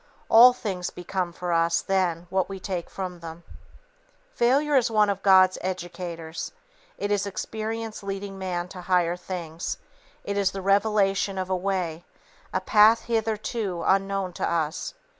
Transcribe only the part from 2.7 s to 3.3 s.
from